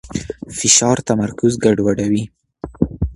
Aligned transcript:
فشار 0.57 0.97
تمرکز 1.07 1.53
ګډوډوي. 1.63 2.23